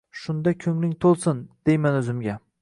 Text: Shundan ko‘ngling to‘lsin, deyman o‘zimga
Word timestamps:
Shundan 0.19 0.55
ko‘ngling 0.63 0.95
to‘lsin, 1.05 1.45
deyman 1.71 1.99
o‘zimga 2.01 2.39